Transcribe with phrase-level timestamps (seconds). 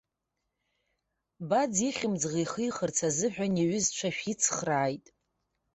[1.49, 5.05] Баӡ ихьымӡӷ ихихырц азыҳәан иҩызцәа шәицхрааит.